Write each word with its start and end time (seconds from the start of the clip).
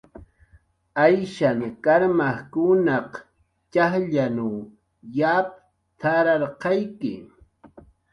"Ayshan 1.05 1.59
karmkunaq 1.83 3.11
txajllanw 3.71 4.55
yap 5.17 5.47
t""ararqayki" 5.99 7.13